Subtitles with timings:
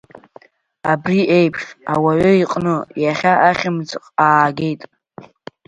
[0.91, 1.63] Абри иеиԥш
[1.93, 4.81] ауаҩы иҟны иахьа ахьмыӡӷ аагеит…